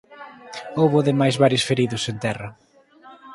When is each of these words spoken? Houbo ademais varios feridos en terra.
Houbo 0.79 0.97
ademais 0.99 1.39
varios 1.43 1.63
feridos 1.69 2.03
en 2.11 2.17
terra. 2.25 2.49